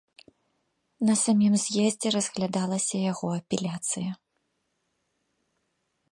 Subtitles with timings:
[1.09, 4.17] На самім з'ездзе разглядалася яго апеляцыя.